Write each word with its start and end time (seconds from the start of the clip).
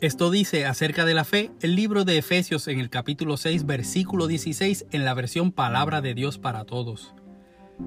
Esto 0.00 0.30
dice 0.30 0.64
acerca 0.64 1.04
de 1.04 1.12
la 1.12 1.24
fe 1.24 1.50
el 1.60 1.74
libro 1.74 2.04
de 2.04 2.18
Efesios 2.18 2.68
en 2.68 2.78
el 2.78 2.88
capítulo 2.88 3.36
6, 3.36 3.66
versículo 3.66 4.28
16 4.28 4.86
en 4.92 5.04
la 5.04 5.12
versión 5.12 5.50
Palabra 5.50 6.00
de 6.00 6.14
Dios 6.14 6.38
para 6.38 6.64
Todos. 6.64 7.16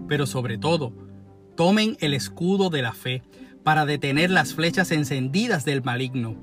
Pero 0.10 0.28
sobre 0.28 0.58
todo, 0.58 0.92
tomen 1.56 1.96
el 2.02 2.14
escudo 2.14 2.70
de 2.70 2.82
la 2.82 2.92
fe 2.92 3.24
para 3.64 3.86
detener 3.86 4.30
las 4.30 4.54
flechas 4.54 4.92
encendidas 4.92 5.64
del 5.64 5.84
maligno. 5.84 6.36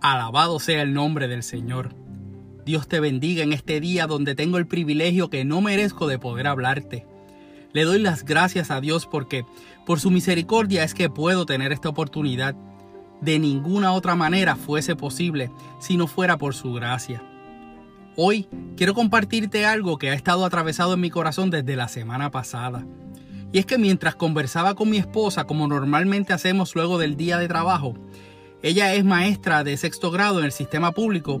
Alabado 0.00 0.58
sea 0.58 0.82
el 0.82 0.92
nombre 0.92 1.28
del 1.28 1.44
Señor. 1.44 1.94
Dios 2.66 2.88
te 2.88 2.98
bendiga 2.98 3.44
en 3.44 3.52
este 3.52 3.78
día 3.78 4.08
donde 4.08 4.34
tengo 4.34 4.58
el 4.58 4.66
privilegio 4.66 5.30
que 5.30 5.44
no 5.44 5.60
merezco 5.60 6.08
de 6.08 6.18
poder 6.18 6.48
hablarte. 6.48 7.06
Le 7.72 7.84
doy 7.84 8.00
las 8.00 8.24
gracias 8.24 8.72
a 8.72 8.80
Dios 8.80 9.06
porque 9.06 9.44
por 9.86 10.00
su 10.00 10.10
misericordia 10.10 10.82
es 10.82 10.94
que 10.94 11.08
puedo 11.08 11.46
tener 11.46 11.70
esta 11.70 11.90
oportunidad 11.90 12.56
de 13.22 13.38
ninguna 13.38 13.92
otra 13.92 14.16
manera 14.16 14.56
fuese 14.56 14.96
posible 14.96 15.50
si 15.80 15.96
no 15.96 16.06
fuera 16.06 16.36
por 16.36 16.54
su 16.54 16.74
gracia. 16.74 17.22
Hoy 18.16 18.48
quiero 18.76 18.92
compartirte 18.92 19.64
algo 19.64 19.96
que 19.96 20.10
ha 20.10 20.14
estado 20.14 20.44
atravesado 20.44 20.94
en 20.94 21.00
mi 21.00 21.08
corazón 21.08 21.48
desde 21.50 21.76
la 21.76 21.88
semana 21.88 22.30
pasada. 22.30 22.84
Y 23.52 23.58
es 23.58 23.66
que 23.66 23.78
mientras 23.78 24.16
conversaba 24.16 24.74
con 24.74 24.90
mi 24.90 24.98
esposa 24.98 25.44
como 25.44 25.68
normalmente 25.68 26.32
hacemos 26.32 26.74
luego 26.74 26.98
del 26.98 27.16
día 27.16 27.38
de 27.38 27.48
trabajo, 27.48 27.94
ella 28.62 28.92
es 28.94 29.04
maestra 29.04 29.64
de 29.64 29.76
sexto 29.76 30.10
grado 30.10 30.40
en 30.40 30.44
el 30.44 30.52
sistema 30.52 30.92
público 30.92 31.40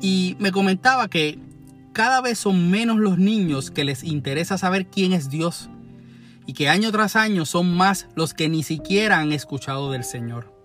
y 0.00 0.36
me 0.38 0.52
comentaba 0.52 1.08
que 1.08 1.38
cada 1.92 2.20
vez 2.20 2.38
son 2.38 2.70
menos 2.70 2.98
los 2.98 3.18
niños 3.18 3.70
que 3.70 3.84
les 3.84 4.04
interesa 4.04 4.56
saber 4.56 4.86
quién 4.86 5.12
es 5.12 5.30
Dios 5.30 5.68
y 6.46 6.52
que 6.52 6.68
año 6.68 6.92
tras 6.92 7.16
año 7.16 7.44
son 7.44 7.76
más 7.76 8.08
los 8.14 8.34
que 8.34 8.48
ni 8.48 8.62
siquiera 8.62 9.18
han 9.18 9.32
escuchado 9.32 9.90
del 9.90 10.04
Señor. 10.04 10.57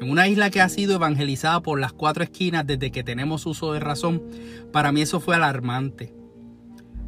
En 0.00 0.10
una 0.10 0.28
isla 0.28 0.50
que 0.50 0.60
ha 0.60 0.68
sido 0.68 0.94
evangelizada 0.94 1.60
por 1.60 1.80
las 1.80 1.92
cuatro 1.92 2.22
esquinas 2.22 2.66
desde 2.66 2.92
que 2.92 3.02
tenemos 3.02 3.46
uso 3.46 3.72
de 3.72 3.80
razón, 3.80 4.22
para 4.72 4.92
mí 4.92 5.02
eso 5.02 5.18
fue 5.18 5.34
alarmante. 5.34 6.14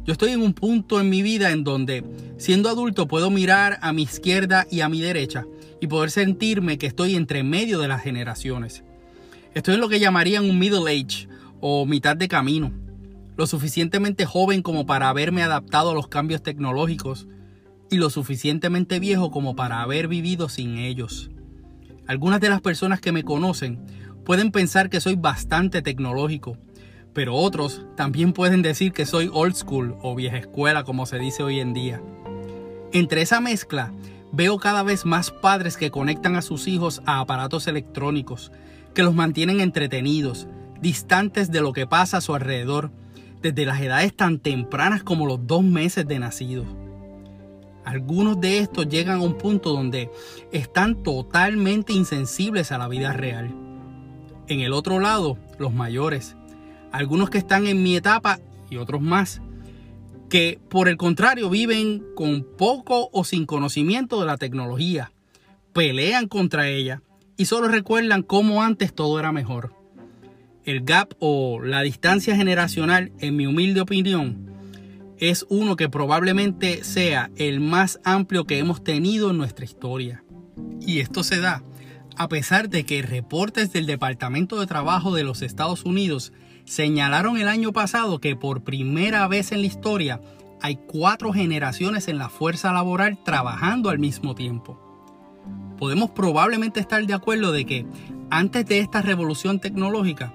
Yo 0.03 0.13
estoy 0.13 0.31
en 0.31 0.41
un 0.41 0.53
punto 0.53 0.99
en 0.99 1.09
mi 1.09 1.21
vida 1.21 1.51
en 1.51 1.63
donde, 1.63 2.03
siendo 2.37 2.69
adulto, 2.69 3.07
puedo 3.07 3.29
mirar 3.29 3.77
a 3.81 3.93
mi 3.93 4.03
izquierda 4.03 4.67
y 4.69 4.81
a 4.81 4.89
mi 4.89 4.99
derecha 4.99 5.45
y 5.79 5.87
poder 5.87 6.11
sentirme 6.11 6.77
que 6.77 6.87
estoy 6.87 7.15
entre 7.15 7.43
medio 7.43 7.79
de 7.79 7.87
las 7.87 8.01
generaciones. 8.01 8.83
Estoy 9.53 9.75
en 9.75 9.81
lo 9.81 9.89
que 9.89 9.99
llamarían 9.99 10.49
un 10.49 10.59
middle 10.59 10.89
age 10.91 11.29
o 11.61 11.85
mitad 11.85 12.17
de 12.17 12.27
camino, 12.27 12.71
lo 13.37 13.47
suficientemente 13.47 14.25
joven 14.25 14.63
como 14.63 14.85
para 14.85 15.07
haberme 15.07 15.43
adaptado 15.43 15.91
a 15.91 15.93
los 15.93 16.07
cambios 16.07 16.43
tecnológicos 16.43 17.27
y 17.89 17.97
lo 17.97 18.09
suficientemente 18.09 18.99
viejo 18.99 19.31
como 19.31 19.55
para 19.55 19.81
haber 19.81 20.07
vivido 20.07 20.49
sin 20.49 20.77
ellos. 20.77 21.29
Algunas 22.11 22.41
de 22.41 22.49
las 22.49 22.59
personas 22.59 22.99
que 22.99 23.13
me 23.13 23.23
conocen 23.23 23.79
pueden 24.25 24.51
pensar 24.51 24.89
que 24.89 24.99
soy 24.99 25.15
bastante 25.15 25.81
tecnológico, 25.81 26.57
pero 27.13 27.35
otros 27.35 27.85
también 27.95 28.33
pueden 28.33 28.61
decir 28.61 28.91
que 28.91 29.05
soy 29.05 29.29
old 29.31 29.55
school 29.55 29.95
o 30.01 30.13
vieja 30.13 30.35
escuela 30.35 30.83
como 30.83 31.05
se 31.05 31.19
dice 31.19 31.41
hoy 31.41 31.61
en 31.61 31.73
día. 31.73 32.01
Entre 32.91 33.21
esa 33.21 33.39
mezcla 33.39 33.93
veo 34.33 34.57
cada 34.57 34.83
vez 34.83 35.05
más 35.05 35.31
padres 35.31 35.77
que 35.77 35.89
conectan 35.89 36.35
a 36.35 36.41
sus 36.41 36.67
hijos 36.67 37.01
a 37.05 37.21
aparatos 37.21 37.67
electrónicos, 37.67 38.51
que 38.93 39.03
los 39.03 39.15
mantienen 39.15 39.61
entretenidos, 39.61 40.49
distantes 40.81 41.49
de 41.49 41.61
lo 41.61 41.71
que 41.71 41.87
pasa 41.87 42.17
a 42.17 42.21
su 42.21 42.35
alrededor, 42.35 42.91
desde 43.41 43.65
las 43.65 43.79
edades 43.79 44.13
tan 44.13 44.39
tempranas 44.39 45.01
como 45.01 45.27
los 45.27 45.47
dos 45.47 45.63
meses 45.63 46.05
de 46.05 46.19
nacidos. 46.19 46.67
Algunos 47.85 48.39
de 48.39 48.59
estos 48.59 48.87
llegan 48.87 49.19
a 49.19 49.23
un 49.23 49.37
punto 49.37 49.71
donde 49.71 50.09
están 50.51 51.01
totalmente 51.03 51.93
insensibles 51.93 52.71
a 52.71 52.77
la 52.77 52.87
vida 52.87 53.13
real. 53.13 53.53
En 54.47 54.59
el 54.59 54.73
otro 54.73 54.99
lado, 54.99 55.37
los 55.57 55.73
mayores. 55.73 56.35
Algunos 56.91 57.29
que 57.29 57.37
están 57.37 57.67
en 57.67 57.81
mi 57.81 57.95
etapa 57.95 58.39
y 58.69 58.77
otros 58.77 59.01
más. 59.01 59.41
Que 60.29 60.59
por 60.69 60.87
el 60.89 60.97
contrario 60.97 61.49
viven 61.49 62.03
con 62.15 62.45
poco 62.57 63.09
o 63.11 63.23
sin 63.23 63.45
conocimiento 63.45 64.19
de 64.19 64.27
la 64.27 64.37
tecnología. 64.37 65.11
Pelean 65.73 66.27
contra 66.27 66.67
ella 66.69 67.01
y 67.37 67.45
solo 67.45 67.67
recuerdan 67.67 68.23
cómo 68.23 68.61
antes 68.61 68.93
todo 68.93 69.19
era 69.19 69.31
mejor. 69.31 69.73
El 70.63 70.83
gap 70.83 71.13
o 71.19 71.59
la 71.61 71.81
distancia 71.81 72.35
generacional, 72.35 73.11
en 73.19 73.35
mi 73.35 73.47
humilde 73.47 73.81
opinión, 73.81 74.50
es 75.21 75.45
uno 75.49 75.77
que 75.77 75.87
probablemente 75.87 76.83
sea 76.83 77.31
el 77.37 77.61
más 77.61 78.01
amplio 78.03 78.45
que 78.45 78.57
hemos 78.57 78.83
tenido 78.83 79.29
en 79.29 79.37
nuestra 79.37 79.63
historia. 79.63 80.25
Y 80.81 80.99
esto 80.99 81.23
se 81.23 81.39
da 81.39 81.63
a 82.17 82.27
pesar 82.27 82.69
de 82.69 82.85
que 82.85 83.01
reportes 83.01 83.71
del 83.71 83.85
Departamento 83.85 84.59
de 84.59 84.67
Trabajo 84.67 85.13
de 85.13 85.23
los 85.23 85.41
Estados 85.41 85.85
Unidos 85.85 86.33
señalaron 86.65 87.37
el 87.37 87.47
año 87.47 87.71
pasado 87.71 88.19
que 88.19 88.35
por 88.35 88.63
primera 88.63 89.27
vez 89.27 89.51
en 89.51 89.61
la 89.61 89.67
historia 89.67 90.21
hay 90.61 90.75
cuatro 90.87 91.33
generaciones 91.33 92.07
en 92.07 92.17
la 92.17 92.29
fuerza 92.29 92.73
laboral 92.73 93.23
trabajando 93.23 93.89
al 93.89 93.99
mismo 93.99 94.35
tiempo. 94.35 94.79
Podemos 95.77 96.11
probablemente 96.11 96.79
estar 96.79 97.05
de 97.05 97.13
acuerdo 97.13 97.51
de 97.51 97.65
que 97.65 97.85
antes 98.29 98.65
de 98.65 98.79
esta 98.79 99.01
revolución 99.01 99.59
tecnológica 99.59 100.33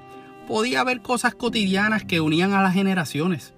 podía 0.48 0.80
haber 0.80 1.02
cosas 1.02 1.34
cotidianas 1.34 2.04
que 2.04 2.20
unían 2.20 2.52
a 2.52 2.62
las 2.62 2.74
generaciones. 2.74 3.54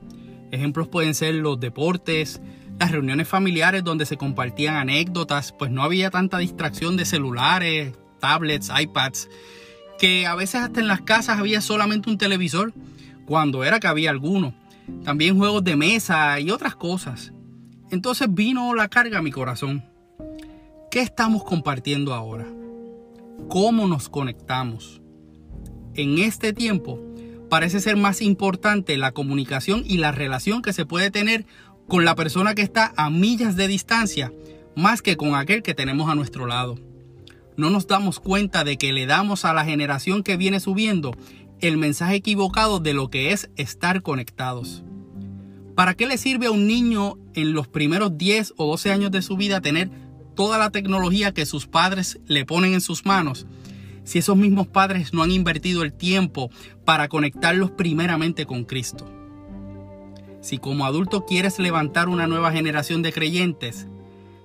Ejemplos 0.51 0.89
pueden 0.89 1.15
ser 1.15 1.35
los 1.35 1.61
deportes, 1.61 2.41
las 2.79 2.91
reuniones 2.91 3.29
familiares 3.29 3.85
donde 3.85 4.07
se 4.07 4.17
compartían 4.17 4.77
anécdotas, 4.77 5.53
pues 5.53 5.71
no 5.71 5.83
había 5.83 6.11
tanta 6.11 6.39
distracción 6.39 6.97
de 6.97 7.05
celulares, 7.05 7.95
tablets, 8.21 8.71
iPads, 8.77 9.29
que 9.99 10.27
a 10.27 10.35
veces 10.35 10.63
hasta 10.63 10.81
en 10.81 10.89
las 10.89 11.03
casas 11.03 11.39
había 11.39 11.61
solamente 11.61 12.09
un 12.09 12.19
televisor, 12.19 12.73
cuando 13.27 13.65
era 13.65 13.81
que 13.81 13.89
había 13.89 14.11
alguno. 14.11 14.55
También 15.05 15.37
juegos 15.37 15.65
de 15.65 15.77
mesa 15.77 16.41
y 16.41 16.51
otras 16.51 16.77
cosas. 16.77 17.33
Entonces 17.91 18.29
vino 18.31 18.75
la 18.75 18.89
carga 18.89 19.19
a 19.19 19.23
mi 19.23 19.31
corazón. 19.31 19.85
¿Qué 20.91 21.01
estamos 21.01 21.45
compartiendo 21.45 22.15
ahora? 22.15 22.47
¿Cómo 23.49 23.87
nos 23.87 24.09
conectamos? 24.09 25.03
En 25.95 26.19
este 26.19 26.53
tiempo 26.53 26.99
parece 27.49 27.81
ser 27.81 27.97
más 27.97 28.23
importante 28.23 28.97
la 28.97 29.13
comunicación 29.13 29.83
y 29.87 29.99
la 29.99 30.13
relación 30.13 30.63
que 30.63 30.73
se 30.73 30.87
puede 30.87 31.11
tener 31.11 31.47
con 31.87 32.05
la 32.05 32.15
persona 32.15 32.55
que 32.55 32.63
está 32.63 32.93
a 32.97 33.11
millas 33.11 33.57
de 33.57 33.69
distancia 33.69 34.33
más 34.77 35.03
que 35.03 35.17
con 35.17 35.35
aquel 35.35 35.63
que 35.63 35.75
tenemos 35.75 36.09
a 36.09 36.15
nuestro 36.15 36.47
lado. 36.47 36.79
No 37.57 37.71
nos 37.71 37.89
damos 37.89 38.21
cuenta 38.21 38.63
de 38.63 38.77
que 38.79 38.93
le 38.93 39.07
damos 39.07 39.45
a 39.45 39.53
la 39.53 39.65
generación 39.65 40.23
que 40.23 40.37
viene 40.37 40.61
subiendo 40.61 41.17
el 41.61 41.77
mensaje 41.77 42.15
equivocado 42.15 42.79
de 42.79 42.93
lo 42.93 43.11
que 43.11 43.33
es 43.33 43.51
estar 43.57 44.03
conectados. 44.03 44.85
¿Para 45.75 45.95
qué 45.95 46.07
le 46.07 46.19
sirve 46.19 46.47
a 46.47 46.53
un 46.53 46.69
niño 46.69 47.19
en 47.35 47.53
los 47.53 47.67
primeros 47.67 48.17
10 48.17 48.55
o 48.57 48.67
12 48.67 48.93
años 48.93 49.11
de 49.11 49.23
su 49.23 49.37
vida 49.37 49.61
tener 49.61 49.91
toda 50.37 50.59
la 50.59 50.71
tecnología 50.71 51.35
que 51.35 51.47
sus 51.47 51.67
padres 51.67 52.21
le 52.27 52.45
ponen 52.45 52.75
en 52.75 52.81
sus 52.81 53.05
manos 53.05 53.47
si 54.09 54.21
esos 54.21 54.39
mismos 54.39 54.67
padres 54.67 55.13
no 55.13 55.23
han 55.23 55.31
invertido 55.31 55.83
el 55.83 55.93
tiempo 55.93 56.51
para 56.87 57.09
conectarlos 57.09 57.73
primeramente 57.73 58.47
con 58.47 58.65
Cristo. 58.65 59.05
Si 60.41 60.57
como 60.57 60.87
adulto 60.87 61.27
quieres 61.27 61.59
levantar 61.59 62.09
una 62.09 62.27
nueva 62.27 62.51
generación 62.51 63.03
de 63.03 63.13
creyentes, 63.13 63.87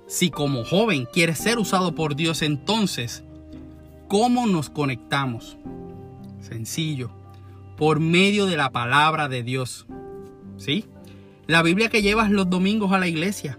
si 0.05 0.31
como 0.31 0.65
joven 0.65 1.07
quieres 1.13 1.37
ser 1.37 1.59
usado 1.59 1.95
por 1.95 2.17
Dios 2.17 2.41
entonces, 2.41 3.23
¿cómo 4.09 4.47
nos 4.47 4.69
conectamos? 4.69 5.55
Sencillo, 6.41 7.11
por 7.77 8.01
medio 8.01 8.45
de 8.47 8.57
la 8.57 8.69
palabra 8.69 9.29
de 9.29 9.43
Dios. 9.43 9.85
¿Sí? 10.57 10.83
La 11.47 11.63
Biblia 11.63 11.87
que 11.87 12.01
llevas 12.01 12.29
los 12.29 12.49
domingos 12.49 12.91
a 12.91 12.99
la 12.99 13.07
iglesia 13.07 13.57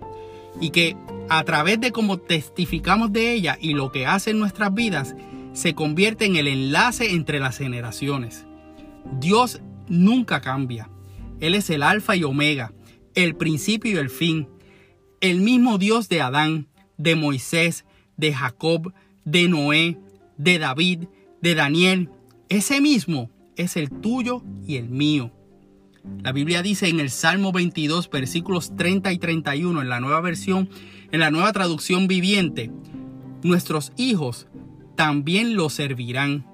y 0.60 0.68
que 0.68 0.98
a 1.30 1.42
través 1.44 1.80
de 1.80 1.92
cómo 1.92 2.18
testificamos 2.18 3.10
de 3.10 3.32
ella 3.32 3.56
y 3.58 3.72
lo 3.72 3.90
que 3.90 4.04
hace 4.04 4.32
en 4.32 4.38
nuestras 4.38 4.74
vidas, 4.74 5.16
se 5.54 5.74
convierte 5.74 6.26
en 6.26 6.36
el 6.36 6.48
enlace 6.48 7.12
entre 7.12 7.38
las 7.38 7.56
generaciones. 7.56 8.44
Dios 9.18 9.62
nunca 9.88 10.40
cambia. 10.40 10.90
Él 11.40 11.54
es 11.54 11.70
el 11.70 11.82
alfa 11.82 12.16
y 12.16 12.24
omega, 12.24 12.74
el 13.14 13.36
principio 13.36 13.92
y 13.92 13.96
el 13.96 14.10
fin. 14.10 14.48
El 15.20 15.40
mismo 15.40 15.78
Dios 15.78 16.08
de 16.08 16.20
Adán, 16.20 16.68
de 16.98 17.14
Moisés, 17.14 17.86
de 18.16 18.34
Jacob, 18.34 18.92
de 19.24 19.48
Noé, 19.48 19.98
de 20.36 20.58
David, 20.58 21.04
de 21.40 21.54
Daniel. 21.54 22.10
Ese 22.48 22.80
mismo 22.80 23.30
es 23.56 23.76
el 23.76 23.90
tuyo 23.90 24.42
y 24.66 24.76
el 24.76 24.90
mío. 24.90 25.32
La 26.22 26.32
Biblia 26.32 26.62
dice 26.62 26.88
en 26.88 27.00
el 27.00 27.10
Salmo 27.10 27.52
22, 27.52 28.10
versículos 28.10 28.76
30 28.76 29.12
y 29.12 29.18
31, 29.18 29.80
en 29.80 29.88
la 29.88 30.00
nueva 30.00 30.20
versión, 30.20 30.68
en 31.12 31.20
la 31.20 31.30
nueva 31.30 31.52
traducción 31.52 32.08
viviente, 32.08 32.70
nuestros 33.42 33.92
hijos 33.96 34.48
también 34.96 35.56
lo 35.56 35.70
servirán. 35.70 36.46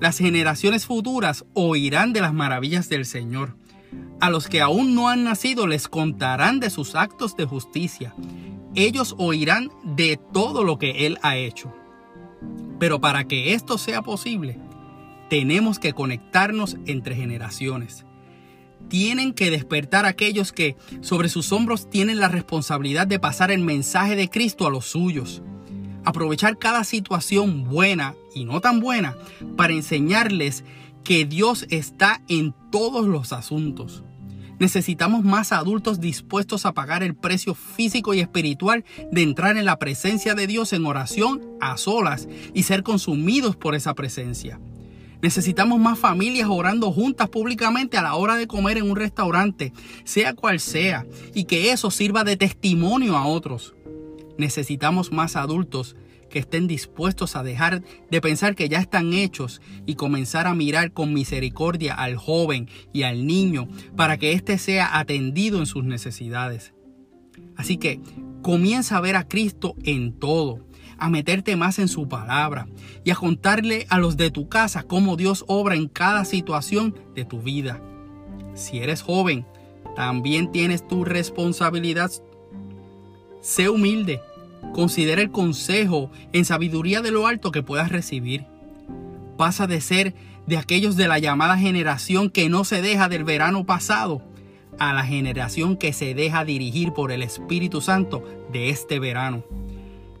Las 0.00 0.18
generaciones 0.18 0.86
futuras 0.86 1.44
oirán 1.54 2.12
de 2.12 2.20
las 2.20 2.34
maravillas 2.34 2.88
del 2.88 3.04
Señor. 3.04 3.56
A 4.20 4.30
los 4.30 4.48
que 4.48 4.60
aún 4.60 4.94
no 4.94 5.08
han 5.08 5.24
nacido 5.24 5.66
les 5.66 5.88
contarán 5.88 6.60
de 6.60 6.70
sus 6.70 6.94
actos 6.94 7.36
de 7.36 7.44
justicia. 7.44 8.14
Ellos 8.74 9.14
oirán 9.18 9.70
de 9.84 10.18
todo 10.32 10.64
lo 10.64 10.78
que 10.78 11.06
Él 11.06 11.18
ha 11.22 11.36
hecho. 11.36 11.72
Pero 12.78 13.00
para 13.00 13.24
que 13.24 13.54
esto 13.54 13.78
sea 13.78 14.02
posible, 14.02 14.58
tenemos 15.30 15.78
que 15.78 15.92
conectarnos 15.92 16.76
entre 16.86 17.16
generaciones. 17.16 18.04
Tienen 18.88 19.32
que 19.32 19.50
despertar 19.50 20.06
aquellos 20.06 20.52
que 20.52 20.76
sobre 21.00 21.28
sus 21.28 21.50
hombros 21.52 21.90
tienen 21.90 22.20
la 22.20 22.28
responsabilidad 22.28 23.06
de 23.06 23.18
pasar 23.18 23.50
el 23.50 23.60
mensaje 23.60 24.14
de 24.14 24.28
Cristo 24.28 24.66
a 24.66 24.70
los 24.70 24.84
suyos. 24.84 25.42
Aprovechar 26.06 26.56
cada 26.56 26.84
situación 26.84 27.64
buena 27.64 28.14
y 28.32 28.44
no 28.44 28.60
tan 28.60 28.80
buena 28.80 29.16
para 29.56 29.72
enseñarles 29.72 30.64
que 31.04 31.24
Dios 31.24 31.66
está 31.68 32.22
en 32.28 32.54
todos 32.70 33.06
los 33.06 33.32
asuntos. 33.32 34.04
Necesitamos 34.58 35.24
más 35.24 35.52
adultos 35.52 36.00
dispuestos 36.00 36.64
a 36.64 36.72
pagar 36.72 37.02
el 37.02 37.14
precio 37.14 37.54
físico 37.54 38.14
y 38.14 38.20
espiritual 38.20 38.84
de 39.12 39.22
entrar 39.22 39.56
en 39.56 39.66
la 39.66 39.78
presencia 39.78 40.34
de 40.34 40.46
Dios 40.46 40.72
en 40.72 40.86
oración 40.86 41.42
a 41.60 41.76
solas 41.76 42.28
y 42.54 42.62
ser 42.62 42.82
consumidos 42.82 43.56
por 43.56 43.74
esa 43.74 43.94
presencia. 43.94 44.58
Necesitamos 45.22 45.80
más 45.80 45.98
familias 45.98 46.48
orando 46.48 46.92
juntas 46.92 47.28
públicamente 47.28 47.96
a 47.96 48.02
la 48.02 48.14
hora 48.14 48.36
de 48.36 48.46
comer 48.46 48.78
en 48.78 48.90
un 48.90 48.96
restaurante, 48.96 49.72
sea 50.04 50.34
cual 50.34 50.60
sea, 50.60 51.04
y 51.34 51.44
que 51.44 51.72
eso 51.72 51.90
sirva 51.90 52.22
de 52.22 52.36
testimonio 52.36 53.16
a 53.16 53.26
otros. 53.26 53.75
Necesitamos 54.38 55.12
más 55.12 55.36
adultos 55.36 55.96
que 56.28 56.38
estén 56.38 56.66
dispuestos 56.66 57.36
a 57.36 57.42
dejar 57.42 57.82
de 58.10 58.20
pensar 58.20 58.54
que 58.54 58.68
ya 58.68 58.78
están 58.78 59.12
hechos 59.12 59.60
y 59.86 59.94
comenzar 59.94 60.46
a 60.46 60.54
mirar 60.54 60.92
con 60.92 61.14
misericordia 61.14 61.94
al 61.94 62.16
joven 62.16 62.68
y 62.92 63.02
al 63.02 63.26
niño 63.26 63.68
para 63.96 64.18
que 64.18 64.32
éste 64.32 64.58
sea 64.58 64.98
atendido 64.98 65.58
en 65.58 65.66
sus 65.66 65.84
necesidades. 65.84 66.74
Así 67.56 67.76
que 67.76 68.00
comienza 68.42 68.96
a 68.96 69.00
ver 69.00 69.16
a 69.16 69.28
Cristo 69.28 69.74
en 69.82 70.12
todo, 70.12 70.66
a 70.98 71.08
meterte 71.10 71.56
más 71.56 71.78
en 71.78 71.88
su 71.88 72.08
palabra 72.08 72.68
y 73.04 73.10
a 73.10 73.14
contarle 73.14 73.86
a 73.88 73.98
los 73.98 74.16
de 74.16 74.30
tu 74.30 74.48
casa 74.48 74.82
cómo 74.82 75.16
Dios 75.16 75.44
obra 75.48 75.74
en 75.74 75.88
cada 75.88 76.24
situación 76.24 76.94
de 77.14 77.24
tu 77.24 77.40
vida. 77.40 77.80
Si 78.54 78.78
eres 78.78 79.02
joven, 79.02 79.46
también 79.94 80.52
tienes 80.52 80.86
tu 80.86 81.04
responsabilidad. 81.04 82.10
Sé 83.40 83.68
humilde 83.68 84.20
Considera 84.72 85.22
el 85.22 85.30
consejo 85.30 86.10
en 86.32 86.44
sabiduría 86.44 87.00
de 87.00 87.10
lo 87.10 87.26
alto 87.26 87.50
que 87.50 87.62
puedas 87.62 87.90
recibir. 87.90 88.44
Pasa 89.36 89.66
de 89.66 89.80
ser 89.80 90.14
de 90.46 90.58
aquellos 90.58 90.96
de 90.96 91.08
la 91.08 91.18
llamada 91.18 91.56
generación 91.56 92.30
que 92.30 92.48
no 92.48 92.64
se 92.64 92.82
deja 92.82 93.08
del 93.08 93.24
verano 93.24 93.64
pasado 93.64 94.22
a 94.78 94.92
la 94.92 95.04
generación 95.04 95.76
que 95.76 95.92
se 95.92 96.14
deja 96.14 96.44
dirigir 96.44 96.92
por 96.92 97.10
el 97.10 97.22
Espíritu 97.22 97.80
Santo 97.80 98.22
de 98.52 98.68
este 98.68 98.98
verano. 98.98 99.44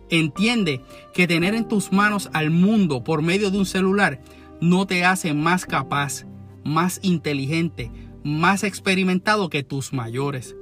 Entiende 0.08 0.80
que 1.12 1.26
tener 1.26 1.54
en 1.54 1.68
tus 1.68 1.92
manos 1.92 2.30
al 2.32 2.50
mundo 2.50 3.04
por 3.04 3.22
medio 3.22 3.50
de 3.50 3.58
un 3.58 3.66
celular 3.66 4.20
no 4.60 4.86
te 4.86 5.04
hace 5.04 5.34
más 5.34 5.66
capaz, 5.66 6.24
más 6.64 7.00
inteligente, 7.02 7.90
más 8.24 8.64
experimentado 8.64 9.50
que 9.50 9.62
tus 9.62 9.92
mayores. 9.92 10.56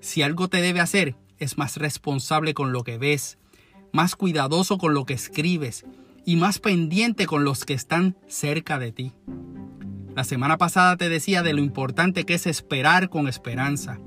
Si 0.00 0.22
algo 0.22 0.48
te 0.48 0.60
debe 0.60 0.80
hacer 0.80 1.14
es 1.40 1.58
más 1.58 1.76
responsable 1.76 2.54
con 2.54 2.72
lo 2.72 2.84
que 2.84 2.98
ves, 2.98 3.38
más 3.92 4.14
cuidadoso 4.14 4.78
con 4.78 4.94
lo 4.94 5.04
que 5.04 5.14
escribes 5.14 5.84
y 6.24 6.36
más 6.36 6.58
pendiente 6.58 7.26
con 7.26 7.44
los 7.44 7.64
que 7.64 7.74
están 7.74 8.16
cerca 8.28 8.78
de 8.78 8.92
ti. 8.92 9.12
La 10.14 10.24
semana 10.24 10.58
pasada 10.58 10.96
te 10.96 11.08
decía 11.08 11.42
de 11.42 11.54
lo 11.54 11.62
importante 11.62 12.24
que 12.24 12.34
es 12.34 12.46
esperar 12.46 13.08
con 13.08 13.26
esperanza. 13.26 13.98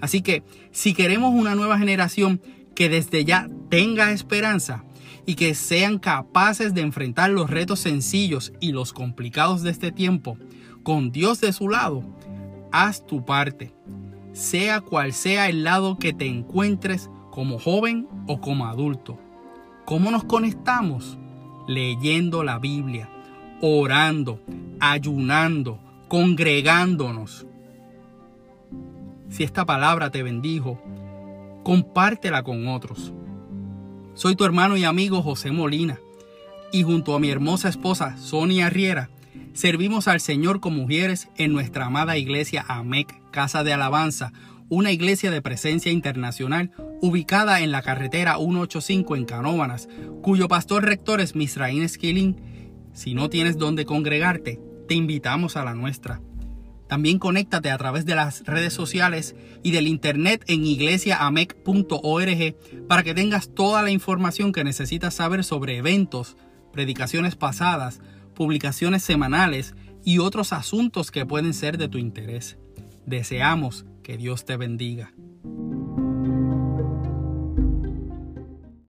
Así 0.00 0.22
que 0.22 0.42
si 0.70 0.94
queremos 0.94 1.34
una 1.34 1.54
nueva 1.54 1.78
generación 1.78 2.40
que 2.74 2.88
desde 2.88 3.24
ya 3.24 3.48
tenga 3.68 4.12
esperanza 4.12 4.84
y 5.24 5.34
que 5.34 5.54
sean 5.54 5.98
capaces 5.98 6.72
de 6.72 6.82
enfrentar 6.82 7.30
los 7.30 7.50
retos 7.50 7.80
sencillos 7.80 8.52
y 8.60 8.72
los 8.72 8.92
complicados 8.92 9.62
de 9.62 9.70
este 9.70 9.90
tiempo, 9.90 10.38
con 10.82 11.10
Dios 11.10 11.40
de 11.40 11.52
su 11.52 11.68
lado, 11.68 12.04
haz 12.70 13.04
tu 13.06 13.24
parte 13.24 13.72
sea 14.36 14.82
cual 14.82 15.14
sea 15.14 15.48
el 15.48 15.64
lado 15.64 15.96
que 15.96 16.12
te 16.12 16.26
encuentres 16.26 17.10
como 17.30 17.58
joven 17.58 18.06
o 18.26 18.38
como 18.38 18.66
adulto. 18.66 19.18
¿Cómo 19.86 20.10
nos 20.10 20.24
conectamos? 20.24 21.16
Leyendo 21.66 22.44
la 22.44 22.58
Biblia, 22.58 23.08
orando, 23.62 24.38
ayunando, 24.78 25.80
congregándonos. 26.08 27.46
Si 29.30 29.42
esta 29.42 29.64
palabra 29.64 30.10
te 30.10 30.22
bendijo, 30.22 30.78
compártela 31.62 32.42
con 32.42 32.68
otros. 32.68 33.14
Soy 34.12 34.36
tu 34.36 34.44
hermano 34.44 34.76
y 34.76 34.84
amigo 34.84 35.22
José 35.22 35.50
Molina 35.50 35.98
y 36.72 36.82
junto 36.82 37.14
a 37.14 37.20
mi 37.20 37.30
hermosa 37.30 37.70
esposa 37.70 38.18
Sonia 38.18 38.68
Riera 38.68 39.08
Servimos 39.54 40.08
al 40.08 40.20
Señor 40.20 40.60
con 40.60 40.74
mujeres 40.74 41.28
en 41.36 41.52
nuestra 41.52 41.86
amada 41.86 42.18
iglesia 42.18 42.64
AMEC, 42.68 43.14
Casa 43.30 43.64
de 43.64 43.72
Alabanza, 43.72 44.32
una 44.68 44.90
iglesia 44.90 45.30
de 45.30 45.42
presencia 45.42 45.92
internacional 45.92 46.72
ubicada 47.00 47.60
en 47.60 47.70
la 47.72 47.82
carretera 47.82 48.36
185 48.36 49.16
en 49.16 49.24
Canóvanas, 49.24 49.88
cuyo 50.22 50.48
pastor 50.48 50.84
rector 50.84 51.20
es 51.20 51.34
Misraín 51.36 51.82
Esquilín. 51.82 52.40
Si 52.92 53.14
no 53.14 53.30
tienes 53.30 53.58
donde 53.58 53.84
congregarte, 53.84 54.60
te 54.88 54.94
invitamos 54.94 55.56
a 55.56 55.64
la 55.64 55.74
nuestra. 55.74 56.20
También 56.88 57.18
conéctate 57.18 57.70
a 57.70 57.78
través 57.78 58.06
de 58.06 58.14
las 58.14 58.44
redes 58.44 58.72
sociales 58.72 59.34
y 59.62 59.72
del 59.72 59.88
internet 59.88 60.44
en 60.46 60.64
iglesiaamec.org 60.64 62.56
para 62.88 63.02
que 63.02 63.14
tengas 63.14 63.52
toda 63.54 63.82
la 63.82 63.90
información 63.90 64.52
que 64.52 64.64
necesitas 64.64 65.14
saber 65.14 65.42
sobre 65.42 65.78
eventos, 65.78 66.36
predicaciones 66.72 67.34
pasadas, 67.34 68.00
publicaciones 68.36 69.02
semanales 69.02 69.74
y 70.04 70.18
otros 70.18 70.52
asuntos 70.52 71.10
que 71.10 71.26
pueden 71.26 71.52
ser 71.52 71.78
de 71.78 71.88
tu 71.88 71.98
interés. 71.98 72.56
Deseamos 73.06 73.86
que 74.04 74.16
Dios 74.16 74.44
te 74.44 74.56
bendiga. 74.56 75.12